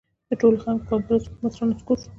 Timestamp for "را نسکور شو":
1.57-2.09